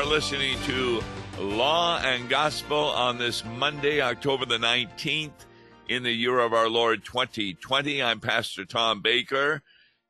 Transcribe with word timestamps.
are 0.00 0.06
listening 0.06 0.58
to 0.62 1.02
Law 1.38 1.98
and 1.98 2.26
Gospel 2.30 2.78
on 2.78 3.18
this 3.18 3.44
Monday, 3.44 4.00
October 4.00 4.46
the 4.46 4.56
19th, 4.56 5.44
in 5.90 6.02
the 6.02 6.10
year 6.10 6.38
of 6.38 6.54
our 6.54 6.70
Lord 6.70 7.04
2020. 7.04 8.02
I'm 8.02 8.18
Pastor 8.18 8.64
Tom 8.64 9.02
Baker 9.02 9.60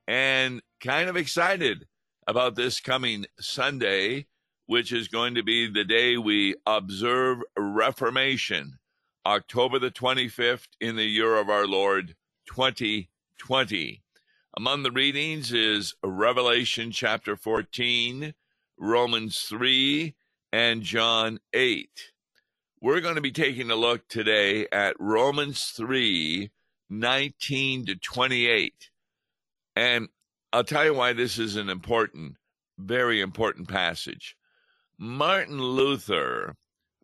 and 0.07 0.62
kind 0.79 1.09
of 1.09 1.16
excited 1.16 1.89
about 2.29 2.55
this 2.55 2.79
coming 2.79 3.27
Sunday, 3.41 4.27
which 4.66 4.93
is 4.93 5.09
going 5.09 5.34
to 5.34 5.43
be 5.43 5.66
the 5.66 5.83
day 5.83 6.16
we 6.16 6.55
observe 6.65 7.41
Reformation, 7.57 8.79
October 9.27 9.80
the 9.80 9.91
25th, 9.91 10.69
in 10.80 10.95
the 10.95 11.02
year 11.02 11.34
of 11.34 11.51
our 11.51 11.66
Lord 11.66 12.15
2020. 12.47 14.02
Among 14.57 14.84
the 14.84 14.93
readings 14.93 15.52
is 15.52 15.97
Revelation 16.05 16.93
chapter 16.93 17.34
14, 17.34 18.34
Romans 18.83 19.43
3, 19.43 20.15
and 20.55 20.83
John 20.83 21.39
8. 21.52 21.91
We're 22.80 23.03
going 23.03 23.16
to 23.16 23.20
be 23.20 23.30
taking 23.30 23.70
a 23.70 23.77
look 23.77 24.09
today 24.09 24.66
at 24.73 24.97
Romans 24.98 25.65
3, 25.77 26.51
19 26.89 27.87
to 27.87 27.95
28. 27.95 28.91
And 29.77 30.09
I'll 30.51 30.65
tell 30.65 30.87
you 30.87 30.95
why 30.95 31.12
this 31.12 31.39
is 31.39 31.56
an 31.56 31.69
important, 31.69 32.37
very 32.79 33.20
important 33.20 33.69
passage. 33.69 34.34
Martin 34.97 35.61
Luther, 35.61 36.56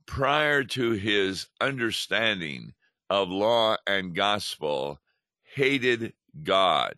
prior 0.06 0.64
to 0.64 0.92
his 0.92 1.46
understanding 1.60 2.72
of 3.10 3.28
law 3.28 3.76
and 3.86 4.14
gospel, 4.14 4.98
hated 5.42 6.14
God. 6.42 6.94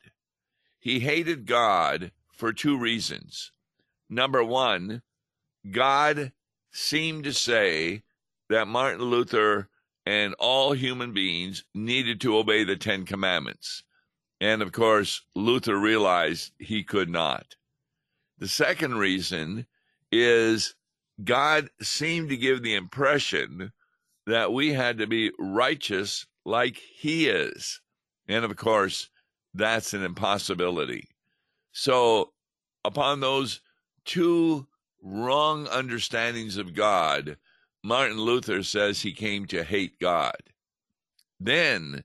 He 0.79 1.01
hated 1.01 1.47
God 1.47 2.13
for 2.33 2.53
two 2.53 2.79
reasons. 2.79 3.51
Number 4.11 4.43
one, 4.43 5.03
God 5.71 6.33
seemed 6.73 7.25
to 7.25 7.33
say 7.33 8.03
that 8.49 8.69
Martin 8.69 9.03
Luther 9.03 9.69
and 10.07 10.35
all 10.39 10.73
human 10.73 11.13
beings 11.13 11.65
needed 11.75 12.21
to 12.23 12.39
obey 12.39 12.65
the 12.65 12.77
Ten 12.77 13.05
Commandments. 13.05 13.83
And 14.41 14.63
of 14.63 14.73
course, 14.73 15.23
Luther 15.35 15.77
realized 15.77 16.53
he 16.59 16.85
could 16.85 17.11
not. 17.11 17.57
The 18.39 18.49
second 18.49 18.97
reason 18.97 19.67
is 20.13 20.75
God 21.23 21.69
seemed 21.83 22.31
to 22.31 22.37
give 22.37 22.63
the 22.63 22.75
impression 22.75 23.73
that 24.27 24.53
we 24.53 24.73
had 24.73 24.99
to 24.99 25.07
be 25.07 25.33
righteous 25.39 26.27
like 26.45 26.77
he 26.77 27.29
is. 27.29 27.81
And 28.29 28.45
of 28.45 28.57
course, 28.57 29.11
that's 29.55 29.93
an 29.93 30.05
impossibility. 30.05 31.09
So, 31.73 32.33
upon 32.85 33.21
those 33.21 33.61
two 34.09 34.67
wrong 35.03 35.69
understandings 35.69 36.57
of 36.57 36.75
God, 36.75 37.37
Martin 37.85 38.19
Luther 38.19 38.63
says 38.65 39.03
he 39.03 39.13
came 39.13 39.47
to 39.47 39.63
hate 39.63 40.01
God. 40.01 40.37
Then, 41.39 42.03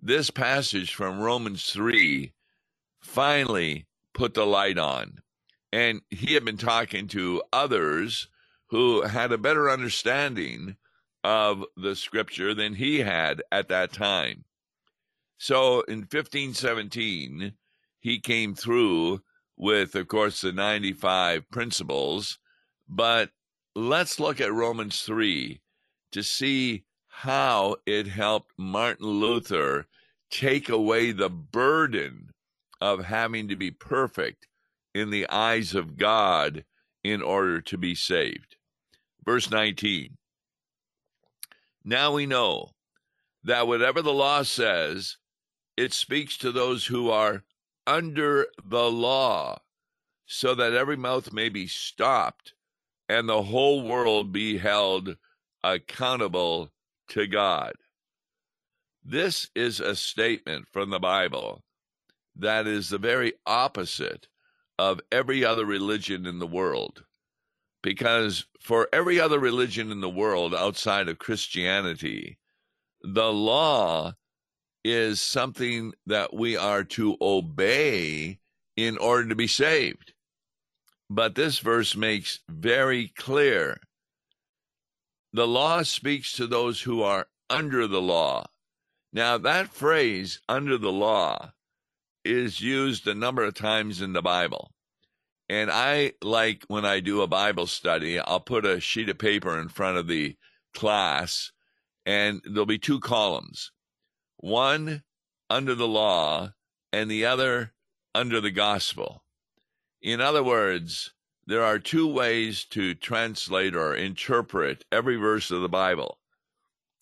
this 0.00 0.30
passage 0.30 0.94
from 0.94 1.20
Romans 1.20 1.70
3 1.72 2.32
finally 3.02 3.86
put 4.14 4.32
the 4.32 4.46
light 4.46 4.78
on. 4.78 5.18
And 5.72 6.00
he 6.10 6.34
had 6.34 6.44
been 6.44 6.56
talking 6.56 7.06
to 7.08 7.42
others 7.52 8.28
who 8.68 9.02
had 9.02 9.32
a 9.32 9.38
better 9.38 9.68
understanding 9.68 10.76
of 11.22 11.64
the 11.76 11.94
scripture 11.96 12.54
than 12.54 12.74
he 12.74 13.00
had 13.00 13.42
at 13.52 13.68
that 13.68 13.92
time. 13.92 14.44
So 15.38 15.80
in 15.82 16.00
1517, 16.00 17.52
he 17.98 18.18
came 18.20 18.54
through 18.54 19.20
with, 19.60 19.94
of 19.94 20.08
course, 20.08 20.40
the 20.40 20.52
95 20.52 21.50
principles. 21.50 22.38
But 22.88 23.30
let's 23.76 24.18
look 24.18 24.40
at 24.40 24.52
Romans 24.52 25.02
3 25.02 25.60
to 26.12 26.22
see 26.22 26.84
how 27.08 27.76
it 27.84 28.06
helped 28.06 28.52
Martin 28.56 29.06
Luther 29.06 29.86
take 30.30 30.70
away 30.70 31.12
the 31.12 31.28
burden 31.28 32.30
of 32.80 33.04
having 33.04 33.48
to 33.48 33.56
be 33.56 33.70
perfect 33.70 34.48
in 34.94 35.10
the 35.10 35.28
eyes 35.28 35.74
of 35.74 35.98
God 35.98 36.64
in 37.04 37.20
order 37.20 37.60
to 37.60 37.76
be 37.76 37.94
saved. 37.94 38.56
Verse 39.26 39.50
19 39.50 40.16
Now 41.84 42.14
we 42.14 42.24
know 42.24 42.70
that 43.44 43.66
whatever 43.66 44.00
the 44.00 44.12
law 44.12 44.42
says, 44.42 45.18
it 45.76 45.92
speaks 45.92 46.38
to 46.38 46.50
those 46.50 46.86
who 46.86 47.10
are 47.10 47.44
under 47.90 48.46
the 48.64 48.88
law, 48.88 49.60
so 50.24 50.54
that 50.54 50.74
every 50.74 50.96
mouth 50.96 51.32
may 51.32 51.48
be 51.48 51.66
stopped 51.66 52.54
and 53.08 53.28
the 53.28 53.42
whole 53.42 53.82
world 53.82 54.32
be 54.32 54.58
held 54.58 55.16
accountable 55.64 56.70
to 57.08 57.26
God. 57.26 57.72
This 59.04 59.50
is 59.56 59.80
a 59.80 59.96
statement 59.96 60.68
from 60.72 60.90
the 60.90 61.00
Bible 61.00 61.64
that 62.36 62.68
is 62.68 62.88
the 62.88 62.98
very 62.98 63.32
opposite 63.44 64.28
of 64.78 65.00
every 65.10 65.44
other 65.44 65.66
religion 65.66 66.26
in 66.26 66.38
the 66.38 66.46
world. 66.46 67.04
Because 67.82 68.46
for 68.60 68.88
every 68.92 69.18
other 69.18 69.40
religion 69.40 69.90
in 69.90 70.00
the 70.00 70.08
world 70.08 70.54
outside 70.54 71.08
of 71.08 71.18
Christianity, 71.18 72.38
the 73.02 73.32
law 73.32 74.14
is 74.84 75.20
something 75.20 75.92
that 76.06 76.34
we 76.34 76.56
are 76.56 76.84
to 76.84 77.16
obey 77.20 78.38
in 78.76 78.96
order 78.98 79.28
to 79.28 79.34
be 79.34 79.46
saved. 79.46 80.14
But 81.08 81.34
this 81.34 81.58
verse 81.58 81.96
makes 81.96 82.40
very 82.48 83.08
clear 83.08 83.80
the 85.32 85.46
law 85.46 85.82
speaks 85.82 86.32
to 86.32 86.46
those 86.46 86.82
who 86.82 87.02
are 87.02 87.28
under 87.48 87.86
the 87.86 88.02
law. 88.02 88.46
Now, 89.12 89.38
that 89.38 89.72
phrase, 89.72 90.40
under 90.48 90.76
the 90.76 90.92
law, 90.92 91.52
is 92.24 92.60
used 92.60 93.06
a 93.06 93.14
number 93.14 93.44
of 93.44 93.54
times 93.54 94.00
in 94.00 94.12
the 94.12 94.22
Bible. 94.22 94.72
And 95.48 95.70
I 95.70 96.12
like 96.22 96.64
when 96.68 96.84
I 96.84 97.00
do 97.00 97.22
a 97.22 97.26
Bible 97.26 97.66
study, 97.66 98.18
I'll 98.18 98.40
put 98.40 98.64
a 98.64 98.80
sheet 98.80 99.08
of 99.08 99.18
paper 99.18 99.58
in 99.58 99.68
front 99.68 99.98
of 99.98 100.06
the 100.06 100.36
class, 100.74 101.50
and 102.06 102.40
there'll 102.44 102.66
be 102.66 102.78
two 102.78 103.00
columns 103.00 103.72
one 104.40 105.02
under 105.48 105.74
the 105.74 105.88
law 105.88 106.52
and 106.92 107.10
the 107.10 107.24
other 107.24 107.72
under 108.14 108.40
the 108.40 108.50
gospel. 108.50 109.22
In 110.02 110.20
other 110.20 110.42
words, 110.42 111.12
there 111.46 111.62
are 111.62 111.78
two 111.78 112.06
ways 112.06 112.64
to 112.66 112.94
translate 112.94 113.74
or 113.74 113.94
interpret 113.94 114.84
every 114.90 115.16
verse 115.16 115.50
of 115.50 115.60
the 115.60 115.68
Bible. 115.68 116.18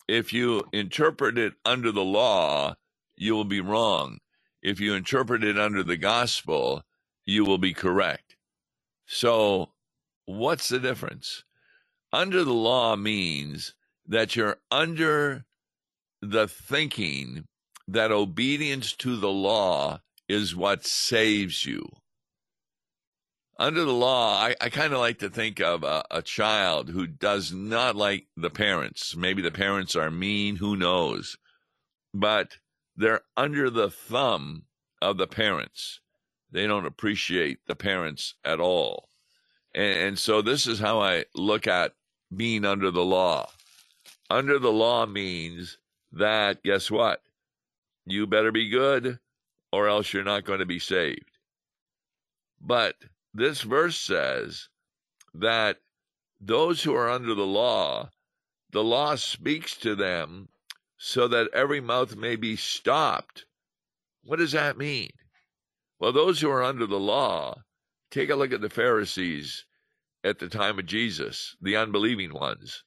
If 0.07 0.33
you 0.33 0.63
interpret 0.73 1.37
it 1.37 1.53
under 1.63 1.91
the 1.91 2.03
law, 2.03 2.75
you 3.15 3.35
will 3.35 3.45
be 3.45 3.61
wrong. 3.61 4.19
If 4.61 4.79
you 4.79 4.93
interpret 4.93 5.43
it 5.43 5.57
under 5.57 5.83
the 5.83 5.97
gospel, 5.97 6.83
you 7.25 7.45
will 7.45 7.57
be 7.57 7.73
correct. 7.73 8.35
So, 9.05 9.69
what's 10.25 10.67
the 10.69 10.79
difference? 10.79 11.43
Under 12.11 12.43
the 12.43 12.53
law 12.53 12.95
means 12.95 13.75
that 14.07 14.35
you're 14.35 14.57
under 14.71 15.45
the 16.21 16.47
thinking 16.47 17.45
that 17.87 18.11
obedience 18.11 18.93
to 18.93 19.17
the 19.17 19.29
law 19.29 20.01
is 20.27 20.55
what 20.55 20.85
saves 20.85 21.65
you. 21.65 21.89
Under 23.57 23.83
the 23.83 23.93
law, 23.93 24.39
I, 24.39 24.55
I 24.61 24.69
kind 24.69 24.93
of 24.93 24.99
like 24.99 25.19
to 25.19 25.29
think 25.29 25.59
of 25.59 25.83
a, 25.83 26.03
a 26.09 26.21
child 26.21 26.89
who 26.89 27.07
does 27.07 27.51
not 27.51 27.95
like 27.95 28.27
the 28.37 28.49
parents. 28.49 29.15
Maybe 29.17 29.41
the 29.41 29.51
parents 29.51 29.95
are 29.97 30.09
mean, 30.09 30.55
who 30.55 30.77
knows? 30.77 31.35
But 32.13 32.57
they're 32.95 33.21
under 33.35 33.69
the 33.69 33.89
thumb 33.89 34.63
of 35.01 35.17
the 35.17 35.27
parents. 35.27 35.99
They 36.51 36.67
don't 36.67 36.85
appreciate 36.85 37.59
the 37.67 37.75
parents 37.75 38.35
at 38.45 38.59
all. 38.59 39.09
And, 39.75 39.97
and 39.97 40.19
so 40.19 40.41
this 40.41 40.65
is 40.65 40.79
how 40.79 41.01
I 41.01 41.25
look 41.35 41.67
at 41.67 41.93
being 42.33 42.63
under 42.63 42.91
the 42.91 43.03
law. 43.03 43.49
Under 44.29 44.57
the 44.59 44.71
law 44.71 45.05
means 45.05 45.77
that 46.11 46.63
guess 46.63 46.89
what? 46.89 47.21
You 48.05 48.27
better 48.27 48.51
be 48.51 48.69
good 48.69 49.19
or 49.71 49.87
else 49.87 50.13
you're 50.13 50.23
not 50.23 50.45
going 50.45 50.59
to 50.59 50.65
be 50.65 50.79
saved. 50.79 51.37
But 52.59 52.95
this 53.33 53.61
verse 53.61 53.97
says 53.97 54.67
that 55.33 55.77
those 56.41 56.83
who 56.83 56.95
are 56.95 57.09
under 57.09 57.35
the 57.35 57.45
law, 57.45 58.09
the 58.71 58.83
law 58.83 59.15
speaks 59.15 59.77
to 59.77 59.95
them 59.95 60.49
so 60.97 61.27
that 61.27 61.49
every 61.53 61.79
mouth 61.79 62.15
may 62.15 62.35
be 62.35 62.55
stopped. 62.55 63.45
What 64.23 64.39
does 64.39 64.51
that 64.51 64.77
mean? 64.77 65.11
Well, 65.99 66.11
those 66.11 66.41
who 66.41 66.49
are 66.49 66.63
under 66.63 66.87
the 66.87 66.99
law, 66.99 67.63
take 68.11 68.29
a 68.29 68.35
look 68.35 68.51
at 68.51 68.61
the 68.61 68.69
Pharisees 68.69 69.65
at 70.23 70.39
the 70.39 70.49
time 70.49 70.79
of 70.79 70.85
Jesus, 70.85 71.55
the 71.61 71.75
unbelieving 71.75 72.33
ones. 72.33 72.83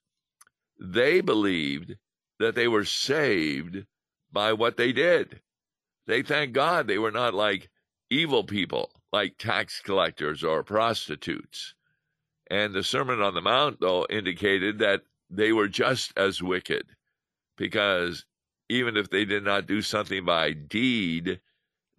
They 0.80 1.20
believed 1.20 1.96
that 2.42 2.54
they 2.56 2.68
were 2.68 2.84
saved 2.84 3.86
by 4.32 4.52
what 4.52 4.76
they 4.76 4.92
did. 4.92 5.40
They 6.06 6.22
thank 6.22 6.52
God 6.52 6.86
they 6.86 6.98
were 6.98 7.12
not 7.12 7.34
like 7.34 7.70
evil 8.10 8.44
people, 8.44 8.90
like 9.12 9.38
tax 9.38 9.80
collectors 9.80 10.42
or 10.42 10.64
prostitutes. 10.64 11.74
And 12.50 12.74
the 12.74 12.82
Sermon 12.82 13.22
on 13.22 13.34
the 13.34 13.40
Mount, 13.40 13.80
though, 13.80 14.06
indicated 14.10 14.78
that 14.80 15.02
they 15.30 15.52
were 15.52 15.68
just 15.68 16.12
as 16.16 16.42
wicked 16.42 16.84
because 17.56 18.24
even 18.68 18.96
if 18.96 19.08
they 19.08 19.24
did 19.24 19.44
not 19.44 19.66
do 19.66 19.80
something 19.80 20.24
by 20.24 20.52
deed, 20.52 21.40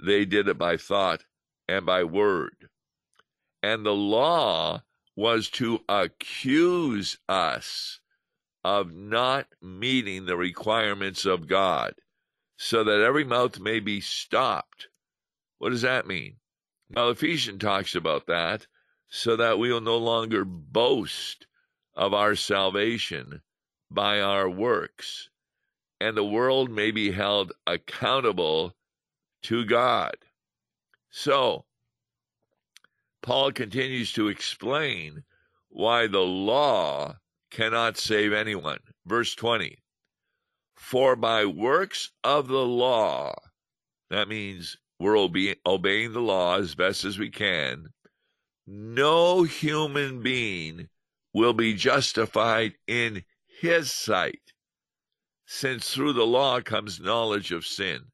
they 0.04 0.26
did 0.26 0.48
it 0.48 0.58
by 0.58 0.76
thought 0.76 1.24
and 1.68 1.86
by 1.86 2.04
word. 2.04 2.70
And 3.64 3.86
the 3.86 3.96
law 3.96 4.84
was 5.16 5.50
to 5.52 5.80
accuse 5.88 7.18
us 7.30 8.02
of 8.64 8.94
not 8.94 9.48
meeting 9.62 10.26
the 10.26 10.38
requirements 10.38 11.26
of 11.26 11.48
God 11.48 11.96
so 12.58 12.84
that 12.84 13.02
every 13.02 13.24
mouth 13.24 13.60
may 13.60 13.80
be 13.80 14.00
stopped. 14.00 14.88
What 15.58 15.72
does 15.72 15.82
that 15.82 16.08
mean? 16.08 16.38
Well, 16.90 17.10
Ephesians 17.10 17.62
talks 17.62 17.96
about 17.96 18.28
that 18.28 18.68
so 19.10 19.36
that 19.36 19.60
we 19.60 19.72
will 19.72 19.82
no 19.82 19.98
longer 19.98 20.46
boast 20.46 21.46
of 21.96 22.14
our 22.14 22.36
salvation 22.36 23.42
by 23.92 24.20
our 24.22 24.50
works, 24.50 25.30
and 26.00 26.18
the 26.18 26.24
world 26.24 26.72
may 26.72 26.90
be 26.92 27.12
held 27.12 27.52
accountable 27.68 28.76
to 29.44 29.66
God. 29.66 30.16
So, 31.12 31.66
Paul 33.22 33.52
continues 33.52 34.12
to 34.14 34.28
explain 34.28 35.24
why 35.70 36.08
the 36.08 36.20
law 36.20 37.18
cannot 37.54 37.98
save 37.98 38.34
anyone. 38.34 38.80
Verse 39.06 39.36
20 39.36 39.78
For 40.76 41.16
by 41.16 41.46
works 41.46 42.12
of 42.24 42.48
the 42.48 42.66
law, 42.66 43.36
that 44.10 44.28
means 44.28 44.76
we're 45.00 45.18
obe- 45.18 45.58
obeying 45.66 46.14
the 46.14 46.22
law 46.22 46.58
as 46.58 46.76
best 46.76 47.06
as 47.06 47.20
we 47.20 47.30
can, 47.30 47.94
no 48.66 49.44
human 49.44 50.22
being 50.22 50.90
will 51.34 51.54
be 51.54 51.74
justified 51.76 52.74
in 52.88 53.24
his 53.46 53.92
sight, 53.92 54.54
since 55.46 55.94
through 55.94 56.14
the 56.14 56.26
law 56.26 56.60
comes 56.60 57.00
knowledge 57.00 57.52
of 57.52 57.66
sin. 57.66 58.12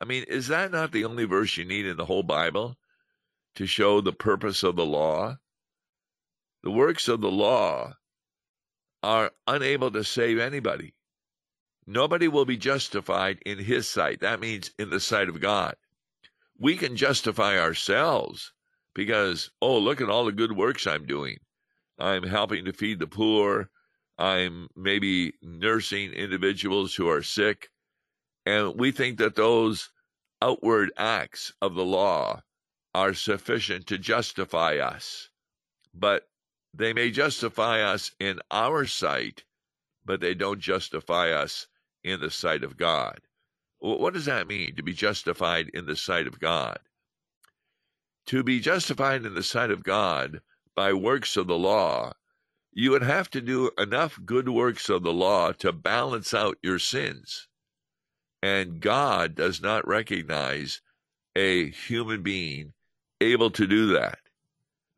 I 0.00 0.06
mean, 0.06 0.24
is 0.24 0.48
that 0.48 0.70
not 0.70 0.92
the 0.92 1.04
only 1.04 1.24
verse 1.24 1.56
you 1.56 1.64
need 1.64 1.84
in 1.84 1.98
the 1.98 2.06
whole 2.06 2.22
Bible 2.22 2.78
to 3.56 3.66
show 3.66 4.00
the 4.00 4.12
purpose 4.12 4.62
of 4.62 4.76
the 4.76 4.86
law? 4.86 5.36
The 6.62 6.70
works 6.70 7.08
of 7.08 7.20
the 7.20 7.30
law 7.30 7.94
are 9.02 9.32
unable 9.46 9.90
to 9.90 10.04
save 10.04 10.38
anybody. 10.38 10.94
Nobody 11.86 12.28
will 12.28 12.44
be 12.44 12.56
justified 12.56 13.38
in 13.44 13.58
his 13.58 13.88
sight. 13.88 14.20
That 14.20 14.40
means 14.40 14.70
in 14.78 14.90
the 14.90 15.00
sight 15.00 15.28
of 15.28 15.40
God. 15.40 15.76
We 16.58 16.76
can 16.76 16.96
justify 16.96 17.58
ourselves 17.58 18.52
because, 18.94 19.50
oh, 19.60 19.78
look 19.78 20.00
at 20.00 20.10
all 20.10 20.26
the 20.26 20.32
good 20.32 20.52
works 20.52 20.86
I'm 20.86 21.06
doing. 21.06 21.38
I'm 21.98 22.22
helping 22.22 22.64
to 22.66 22.72
feed 22.72 22.98
the 22.98 23.06
poor. 23.06 23.70
I'm 24.18 24.68
maybe 24.76 25.32
nursing 25.42 26.12
individuals 26.12 26.94
who 26.94 27.08
are 27.08 27.22
sick. 27.22 27.70
And 28.44 28.78
we 28.78 28.92
think 28.92 29.18
that 29.18 29.36
those 29.36 29.90
outward 30.42 30.92
acts 30.96 31.52
of 31.60 31.74
the 31.74 31.84
law 31.84 32.42
are 32.94 33.14
sufficient 33.14 33.86
to 33.86 33.98
justify 33.98 34.76
us. 34.76 35.30
But 35.94 36.29
they 36.72 36.92
may 36.92 37.10
justify 37.10 37.82
us 37.82 38.12
in 38.20 38.38
our 38.50 38.86
sight, 38.86 39.44
but 40.04 40.20
they 40.20 40.34
don't 40.34 40.60
justify 40.60 41.30
us 41.30 41.66
in 42.04 42.20
the 42.20 42.30
sight 42.30 42.62
of 42.62 42.76
God. 42.76 43.20
What 43.80 44.14
does 44.14 44.26
that 44.26 44.46
mean, 44.46 44.76
to 44.76 44.82
be 44.82 44.92
justified 44.92 45.70
in 45.72 45.86
the 45.86 45.96
sight 45.96 46.26
of 46.26 46.38
God? 46.38 46.78
To 48.26 48.42
be 48.42 48.60
justified 48.60 49.24
in 49.24 49.34
the 49.34 49.42
sight 49.42 49.70
of 49.70 49.82
God 49.82 50.40
by 50.76 50.92
works 50.92 51.36
of 51.36 51.46
the 51.46 51.58
law, 51.58 52.12
you 52.72 52.92
would 52.92 53.02
have 53.02 53.28
to 53.30 53.40
do 53.40 53.72
enough 53.76 54.20
good 54.24 54.48
works 54.48 54.88
of 54.88 55.02
the 55.02 55.12
law 55.12 55.50
to 55.52 55.72
balance 55.72 56.32
out 56.32 56.58
your 56.62 56.78
sins. 56.78 57.48
And 58.42 58.80
God 58.80 59.34
does 59.34 59.60
not 59.60 59.88
recognize 59.88 60.80
a 61.34 61.70
human 61.70 62.22
being 62.22 62.72
able 63.20 63.50
to 63.50 63.66
do 63.66 63.88
that. 63.94 64.19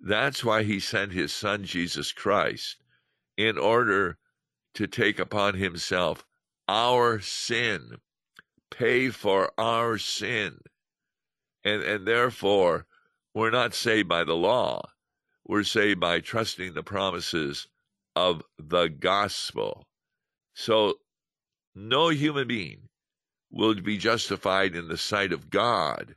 That's 0.04 0.42
why 0.42 0.64
he 0.64 0.80
sent 0.80 1.12
his 1.12 1.32
son 1.32 1.62
Jesus 1.62 2.10
Christ 2.10 2.82
in 3.36 3.56
order 3.56 4.18
to 4.74 4.88
take 4.88 5.20
upon 5.20 5.54
himself 5.54 6.26
our 6.68 7.20
sin, 7.20 8.00
pay 8.68 9.10
for 9.10 9.52
our 9.56 9.98
sin. 9.98 10.58
And, 11.62 11.84
and 11.84 12.04
therefore, 12.04 12.86
we're 13.32 13.50
not 13.50 13.74
saved 13.74 14.08
by 14.08 14.24
the 14.24 14.34
law. 14.34 14.90
We're 15.46 15.62
saved 15.62 16.00
by 16.00 16.18
trusting 16.18 16.74
the 16.74 16.82
promises 16.82 17.68
of 18.16 18.42
the 18.58 18.88
gospel. 18.88 19.86
So, 20.52 20.98
no 21.76 22.08
human 22.08 22.48
being 22.48 22.88
will 23.52 23.74
be 23.76 23.98
justified 23.98 24.74
in 24.74 24.88
the 24.88 24.98
sight 24.98 25.32
of 25.32 25.48
God 25.48 26.16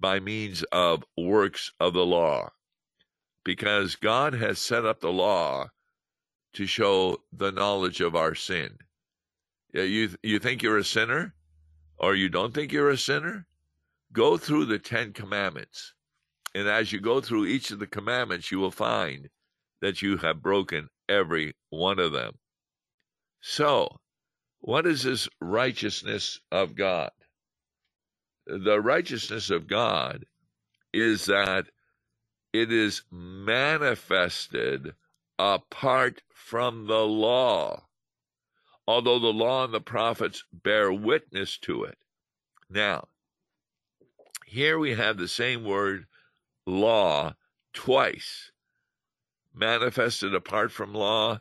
by 0.00 0.18
means 0.18 0.62
of 0.72 1.04
works 1.14 1.72
of 1.78 1.92
the 1.92 2.06
law 2.06 2.52
because 3.48 3.96
God 3.96 4.34
has 4.34 4.58
set 4.58 4.84
up 4.84 5.00
the 5.00 5.10
law 5.10 5.70
to 6.52 6.66
show 6.66 7.22
the 7.32 7.50
knowledge 7.50 8.02
of 8.02 8.14
our 8.14 8.34
sin. 8.34 8.76
You 9.72 10.10
you 10.22 10.38
think 10.38 10.62
you're 10.62 10.76
a 10.76 10.84
sinner, 10.84 11.32
or 11.96 12.14
you 12.14 12.28
don't 12.28 12.52
think 12.52 12.72
you're 12.72 12.90
a 12.90 12.98
sinner? 12.98 13.46
Go 14.12 14.36
through 14.36 14.66
the 14.66 14.78
Ten 14.78 15.14
Commandments, 15.14 15.94
and 16.54 16.68
as 16.68 16.92
you 16.92 17.00
go 17.00 17.22
through 17.22 17.46
each 17.46 17.70
of 17.70 17.78
the 17.78 17.86
commandments, 17.86 18.52
you 18.52 18.58
will 18.58 18.70
find 18.70 19.30
that 19.80 20.02
you 20.02 20.18
have 20.18 20.42
broken 20.42 20.90
every 21.08 21.54
one 21.70 21.98
of 21.98 22.12
them. 22.12 22.34
So, 23.40 23.98
what 24.60 24.86
is 24.86 25.04
this 25.04 25.26
righteousness 25.40 26.38
of 26.52 26.74
God? 26.74 27.12
The 28.46 28.78
righteousness 28.78 29.48
of 29.48 29.66
God 29.66 30.26
is 30.92 31.24
that 31.24 31.68
it 32.52 32.72
is 32.72 33.02
manifested 33.10 34.94
apart 35.38 36.22
from 36.32 36.86
the 36.86 37.06
law, 37.06 37.86
although 38.86 39.18
the 39.18 39.28
law 39.28 39.64
and 39.64 39.74
the 39.74 39.80
prophets 39.80 40.44
bear 40.52 40.92
witness 40.92 41.58
to 41.58 41.84
it. 41.84 41.98
Now, 42.70 43.08
here 44.46 44.78
we 44.78 44.94
have 44.94 45.18
the 45.18 45.28
same 45.28 45.64
word 45.64 46.06
law 46.66 47.34
twice 47.72 48.50
manifested 49.54 50.34
apart 50.34 50.72
from 50.72 50.94
law, 50.94 51.40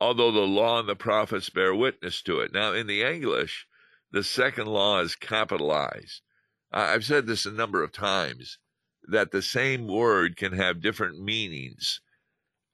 although 0.00 0.32
the 0.32 0.40
law 0.40 0.80
and 0.80 0.88
the 0.88 0.96
prophets 0.96 1.48
bear 1.50 1.74
witness 1.74 2.22
to 2.22 2.40
it. 2.40 2.52
Now, 2.52 2.72
in 2.72 2.86
the 2.86 3.02
English, 3.02 3.66
the 4.10 4.22
second 4.22 4.66
law 4.66 5.00
is 5.00 5.16
capitalized. 5.16 6.22
I've 6.70 7.04
said 7.04 7.26
this 7.26 7.46
a 7.46 7.50
number 7.50 7.82
of 7.82 7.92
times 7.92 8.58
that 9.04 9.30
the 9.30 9.42
same 9.42 9.86
word 9.86 10.36
can 10.36 10.52
have 10.52 10.80
different 10.80 11.22
meanings. 11.22 12.00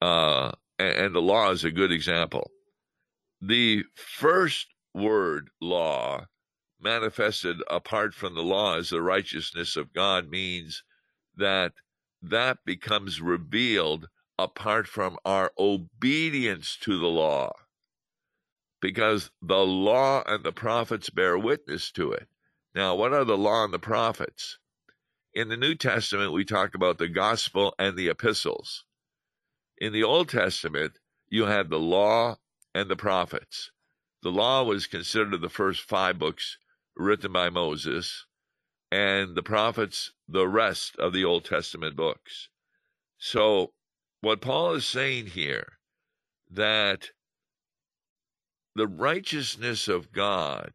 Uh, 0.01 0.51
and, 0.79 0.97
and 0.97 1.15
the 1.15 1.21
law 1.21 1.51
is 1.51 1.63
a 1.63 1.71
good 1.71 1.91
example. 1.91 2.51
The 3.41 3.83
first 3.95 4.67
word, 4.93 5.49
law, 5.61 6.25
manifested 6.79 7.57
apart 7.69 8.13
from 8.13 8.35
the 8.35 8.43
law 8.43 8.77
as 8.77 8.89
the 8.89 9.01
righteousness 9.01 9.75
of 9.75 9.93
God, 9.93 10.29
means 10.29 10.83
that 11.37 11.73
that 12.21 12.57
becomes 12.65 13.21
revealed 13.21 14.07
apart 14.37 14.87
from 14.87 15.17
our 15.25 15.51
obedience 15.57 16.77
to 16.81 16.97
the 16.99 17.07
law. 17.07 17.51
Because 18.81 19.31
the 19.41 19.65
law 19.65 20.23
and 20.27 20.43
the 20.43 20.51
prophets 20.51 21.09
bear 21.09 21.37
witness 21.37 21.91
to 21.91 22.11
it. 22.11 22.27
Now, 22.73 22.95
what 22.95 23.13
are 23.13 23.23
the 23.23 23.37
law 23.37 23.63
and 23.63 23.73
the 23.73 23.79
prophets? 23.79 24.59
In 25.35 25.49
the 25.49 25.57
New 25.57 25.75
Testament, 25.75 26.31
we 26.31 26.45
talk 26.45 26.75
about 26.75 26.97
the 26.97 27.09
gospel 27.09 27.75
and 27.77 27.97
the 27.97 28.07
epistles. 28.07 28.85
In 29.77 29.91
the 29.91 30.01
Old 30.01 30.29
Testament, 30.29 30.97
you 31.27 31.43
had 31.43 31.69
the 31.69 31.77
law 31.77 32.37
and 32.73 32.89
the 32.89 32.95
prophets. 32.95 33.69
The 34.23 34.31
law 34.31 34.63
was 34.63 34.87
considered 34.87 35.41
the 35.41 35.49
first 35.49 35.81
five 35.81 36.17
books 36.17 36.57
written 36.95 37.33
by 37.33 37.49
Moses, 37.49 38.25
and 38.89 39.35
the 39.35 39.43
prophets, 39.43 40.13
the 40.25 40.47
rest 40.47 40.95
of 40.95 41.11
the 41.11 41.25
Old 41.25 41.43
Testament 41.43 41.97
books. 41.97 42.47
So, 43.17 43.73
what 44.21 44.39
Paul 44.39 44.75
is 44.75 44.87
saying 44.87 45.27
here, 45.27 45.79
that 46.49 47.09
the 48.73 48.87
righteousness 48.87 49.89
of 49.89 50.13
God 50.13 50.71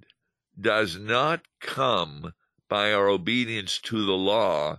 does 0.60 0.98
not 0.98 1.46
come 1.62 2.34
by 2.70 2.92
our 2.92 3.08
obedience 3.08 3.78
to 3.80 4.06
the 4.06 4.12
law, 4.12 4.78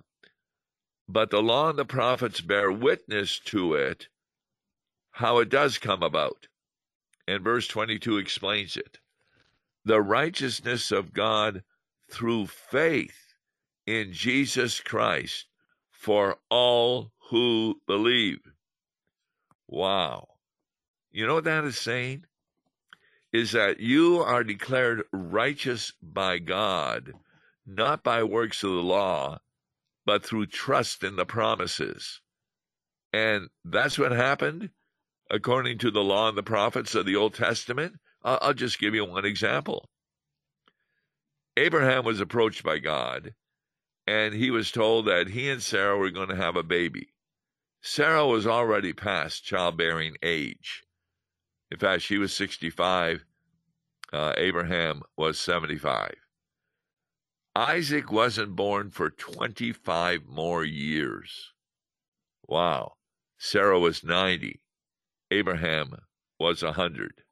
but 1.08 1.30
the 1.30 1.44
law 1.44 1.70
and 1.70 1.78
the 1.78 1.86
prophets 1.86 2.42
bear 2.42 2.72
witness 2.72 3.38
to 3.38 3.76
it, 3.76 4.08
how 5.12 5.40
it 5.40 5.50
does 5.50 5.78
come 5.78 6.02
about. 6.02 6.48
And 7.28 7.44
verse 7.44 7.68
22 7.68 8.18
explains 8.18 8.78
it. 8.78 8.98
The 9.86 10.02
righteousness 10.02 10.92
of 10.92 11.14
God 11.14 11.64
through 12.10 12.48
faith 12.48 13.36
in 13.86 14.14
Jesus 14.14 14.80
Christ 14.80 15.48
for 15.92 16.38
all 16.50 17.12
who 17.30 17.82
believe. 17.88 18.40
Wow. 19.68 20.28
You 21.12 21.28
know 21.28 21.36
what 21.36 21.44
that 21.44 21.66
is 21.66 21.78
saying? 21.78 22.26
Is 23.34 23.52
that 23.52 23.80
you 23.80 24.20
are 24.20 24.44
declared 24.44 25.04
righteous 25.12 25.94
by 26.02 26.40
God, 26.40 27.14
not 27.66 28.04
by 28.04 28.24
works 28.24 28.64
of 28.64 28.72
the 28.72 28.84
law, 28.84 29.40
but 30.06 30.26
through 30.26 30.48
trust 30.48 31.04
in 31.04 31.16
the 31.16 31.26
promises. 31.26 32.22
And 33.14 33.50
that's 33.64 34.00
what 34.00 34.12
happened 34.12 34.70
according 35.30 35.78
to 35.80 35.92
the 35.92 36.04
law 36.04 36.30
and 36.30 36.38
the 36.38 36.44
prophets 36.44 36.96
of 36.96 37.06
the 37.06 37.16
Old 37.16 37.34
Testament. 37.34 38.00
I'll 38.24 38.54
just 38.54 38.80
give 38.80 38.94
you 38.94 39.06
one 39.06 39.26
example. 39.26 39.90
Abraham 41.58 42.06
was 42.06 42.20
approached 42.20 42.64
by 42.64 42.80
God, 42.80 43.34
and 44.06 44.34
he 44.34 44.52
was 44.52 44.72
told 44.72 45.06
that 45.08 45.28
he 45.28 45.50
and 45.50 45.62
Sarah 45.62 45.98
were 45.98 46.12
going 46.12 46.30
to 46.30 46.36
have 46.36 46.56
a 46.56 46.64
baby. 46.64 47.14
Sarah 47.82 48.28
was 48.28 48.46
already 48.46 48.94
past 48.94 49.44
childbearing 49.44 50.16
age. 50.22 50.84
In 51.72 51.78
fact, 51.78 52.04
she 52.04 52.18
was 52.18 52.34
65. 52.34 53.26
Uh, 54.14 54.34
Abraham 54.38 55.02
was 55.18 55.40
75. 55.40 56.14
Isaac 57.56 58.12
wasn't 58.12 58.56
born 58.56 58.92
for 58.92 59.10
25 59.10 60.26
more 60.28 60.64
years. 60.64 61.52
Wow. 62.48 62.94
Sarah 63.38 63.80
was 63.80 64.04
90. 64.04 64.62
Abraham 65.32 65.96
was 66.40 66.64
100. 66.64 67.24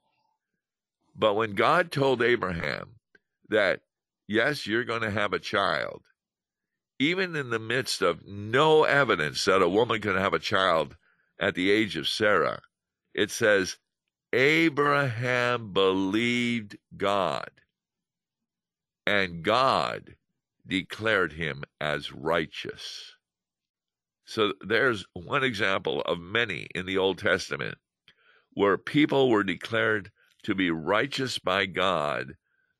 But 1.15 1.35
when 1.35 1.55
God 1.55 1.91
told 1.91 2.21
Abraham 2.21 2.95
that, 3.49 3.81
yes, 4.27 4.67
you're 4.67 4.83
going 4.83 5.01
to 5.01 5.11
have 5.11 5.33
a 5.33 5.39
child, 5.39 6.03
even 6.99 7.35
in 7.35 7.49
the 7.49 7.59
midst 7.59 8.01
of 8.01 8.25
no 8.27 8.83
evidence 8.83 9.45
that 9.45 9.61
a 9.61 9.69
woman 9.69 10.01
can 10.01 10.15
have 10.15 10.33
a 10.33 10.39
child 10.39 10.97
at 11.39 11.55
the 11.55 11.71
age 11.71 11.95
of 11.95 12.07
Sarah, 12.07 12.61
it 13.13 13.31
says, 13.31 13.77
Abraham 14.33 15.71
believed 15.71 16.77
God, 16.95 17.49
and 19.05 19.43
God 19.43 20.15
declared 20.67 21.33
him 21.33 21.63
as 21.81 22.11
righteous. 22.11 23.15
So 24.25 24.53
there's 24.61 25.05
one 25.13 25.43
example 25.43 26.01
of 26.01 26.19
many 26.19 26.67
in 26.75 26.85
the 26.85 26.97
Old 26.97 27.17
Testament 27.17 27.77
where 28.53 28.77
people 28.77 29.29
were 29.29 29.43
declared 29.43 30.11
to 30.43 30.53
be 30.53 30.71
righteous 30.71 31.39
by 31.39 31.65
God 31.65 32.35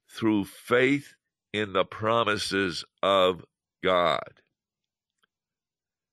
through 0.08 0.46
faith 0.46 1.16
in 1.54 1.74
the 1.74 1.86
promises 1.86 2.86
of 3.02 3.44
God. 3.84 4.42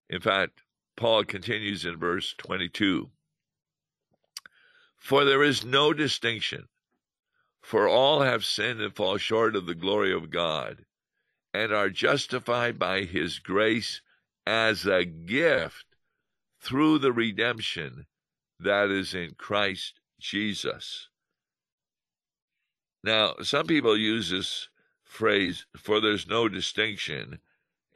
In 0.08 0.20
fact, 0.20 0.62
Paul 0.96 1.24
continues 1.24 1.84
in 1.84 1.98
verse 1.98 2.34
22 2.38 3.10
For 4.96 5.24
there 5.24 5.42
is 5.42 5.64
no 5.64 5.92
distinction, 5.92 6.68
for 7.66 7.88
all 7.88 8.20
have 8.20 8.44
sinned 8.44 8.80
and 8.80 8.94
fall 8.94 9.16
short 9.16 9.56
of 9.56 9.66
the 9.66 9.74
glory 9.74 10.12
of 10.12 10.30
God, 10.30 10.84
and 11.52 11.72
are 11.72 11.90
justified 11.90 12.78
by 12.78 13.00
his 13.02 13.40
grace 13.40 14.00
as 14.46 14.86
a 14.86 15.04
gift 15.04 15.84
through 16.60 16.96
the 16.96 17.10
redemption 17.10 18.06
that 18.60 18.88
is 18.88 19.14
in 19.14 19.34
Christ 19.36 19.98
Jesus. 20.20 21.08
Now, 23.02 23.34
some 23.42 23.66
people 23.66 23.96
use 23.96 24.30
this 24.30 24.68
phrase, 25.02 25.66
for 25.76 26.00
there's 26.00 26.28
no 26.28 26.48
distinction, 26.48 27.40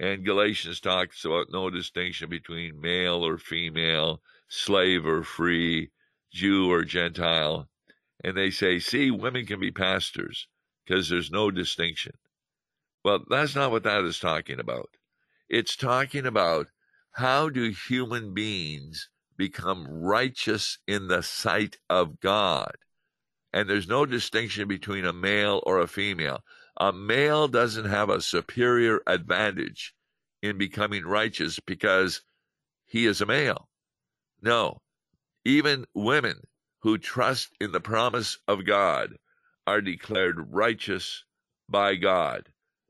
and 0.01 0.25
Galatians 0.25 0.81
talks 0.81 1.25
about 1.25 1.53
no 1.53 1.71
distinction 1.71 2.29
between 2.29 2.81
male 2.81 3.25
or 3.25 3.39
female, 3.39 4.21
slave 4.49 5.07
or 5.07 5.23
free, 5.23 5.91
Jew 6.33 6.69
or 6.69 6.83
Gentile. 6.83 7.69
And 8.23 8.37
they 8.37 8.51
say, 8.51 8.79
see, 8.79 9.11
women 9.11 9.47
can 9.47 9.61
be 9.61 9.71
pastors 9.71 10.47
because 10.85 11.09
there's 11.09 11.31
no 11.31 11.51
distinction. 11.51 12.13
Well, 13.05 13.25
that's 13.29 13.55
not 13.55 13.71
what 13.71 13.85
that 13.85 14.05
is 14.05 14.19
talking 14.19 14.61
about. 14.61 14.91
It's 15.49 15.75
talking 15.75 16.27
about 16.27 16.69
how 17.13 17.49
do 17.49 17.71
human 17.71 18.35
beings 18.35 19.09
become 19.37 19.87
righteous 19.89 20.79
in 20.87 21.09
the 21.09 21.23
sight 21.23 21.79
of 21.89 22.21
God. 22.21 22.73
And 23.53 23.69
there's 23.69 23.89
no 23.89 24.07
distinction 24.07 24.69
between 24.69 25.05
a 25.05 25.13
male 25.13 25.63
or 25.65 25.81
a 25.81 25.89
female. 25.89 26.45
A 26.77 26.93
male 26.93 27.49
doesn't 27.49 27.87
have 27.87 28.11
a 28.11 28.21
superior 28.21 29.01
advantage 29.07 29.95
in 30.43 30.59
becoming 30.59 31.05
righteous 31.05 31.59
because 31.59 32.23
he 32.85 33.07
is 33.07 33.21
a 33.21 33.27
male. 33.27 33.69
No, 34.43 34.81
even 35.45 35.87
women 35.95 36.43
who 36.81 36.99
trust 36.99 37.55
in 37.61 37.73
the 37.73 37.81
promise 37.81 38.39
of 38.49 38.65
God 38.65 39.17
are 39.67 39.81
declared 39.81 40.53
righteous 40.53 41.25
by 41.69 41.95
God. 41.95 42.49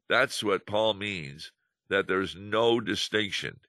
That's 0.08 0.42
what 0.42 0.66
Paul 0.66 0.94
means 0.94 1.52
that 1.88 2.06
there's 2.06 2.36
no 2.36 2.80
distinction 2.80 3.60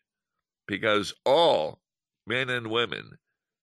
because 0.67 1.13
all 1.25 1.81
men 2.25 2.49
and 2.49 2.67
women 2.67 3.17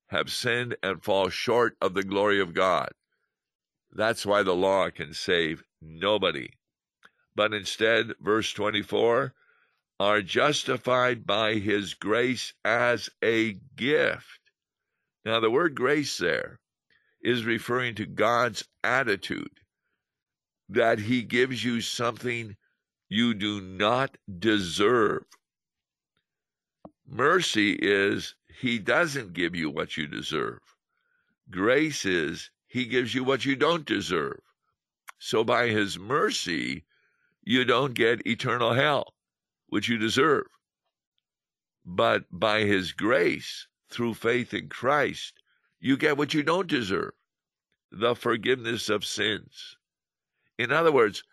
have 0.08 0.30
sinned 0.30 0.76
and 0.82 1.02
fall 1.02 1.28
short 1.28 1.76
of 1.80 1.94
the 1.94 2.02
glory 2.02 2.40
of 2.40 2.54
God. 2.54 2.90
That's 3.92 4.26
why 4.26 4.42
the 4.42 4.54
law 4.54 4.90
can 4.90 5.14
save 5.14 5.62
nobody. 5.80 6.50
But 7.34 7.54
instead, 7.54 8.14
verse 8.20 8.52
24, 8.52 9.32
are 10.00 10.22
justified 10.22 11.26
by 11.26 11.54
his 11.54 11.94
grace 11.94 12.52
as 12.64 13.10
a 13.22 13.54
gift. 13.76 14.47
Now, 15.28 15.40
the 15.40 15.50
word 15.50 15.74
grace 15.74 16.16
there 16.16 16.58
is 17.20 17.44
referring 17.44 17.96
to 17.96 18.06
God's 18.06 18.66
attitude 18.82 19.60
that 20.70 21.00
he 21.00 21.22
gives 21.22 21.62
you 21.62 21.82
something 21.82 22.56
you 23.10 23.34
do 23.34 23.60
not 23.60 24.16
deserve. 24.38 25.24
Mercy 27.06 27.72
is 27.72 28.36
he 28.58 28.78
doesn't 28.78 29.34
give 29.34 29.54
you 29.54 29.68
what 29.68 29.98
you 29.98 30.06
deserve. 30.06 30.60
Grace 31.50 32.06
is 32.06 32.50
he 32.66 32.86
gives 32.86 33.14
you 33.14 33.22
what 33.22 33.44
you 33.44 33.54
don't 33.54 33.84
deserve. 33.84 34.40
So 35.18 35.44
by 35.44 35.68
his 35.68 35.98
mercy, 35.98 36.86
you 37.44 37.66
don't 37.66 37.92
get 37.92 38.26
eternal 38.26 38.72
hell, 38.72 39.12
which 39.66 39.90
you 39.90 39.98
deserve. 39.98 40.46
But 41.84 42.24
by 42.32 42.60
his 42.60 42.92
grace, 42.92 43.66
through 43.90 44.14
faith 44.14 44.54
in 44.54 44.68
Christ, 44.68 45.34
you 45.80 45.96
get 45.96 46.16
what 46.16 46.34
you 46.34 46.42
don't 46.42 46.68
deserve 46.68 47.12
the 47.90 48.14
forgiveness 48.14 48.88
of 48.88 49.04
sins. 49.04 49.76
In 50.58 50.72
other 50.72 50.92
words, 50.92 51.24